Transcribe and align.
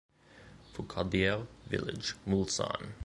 Foucaudière 0.73 1.45
Village, 1.67 2.15
Mulsanne 2.25 2.95